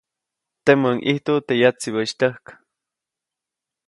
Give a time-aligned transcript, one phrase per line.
[0.65, 2.45] Teʼmäʼuŋ ʼijtu teʼ yatsibäʼis tyäjk.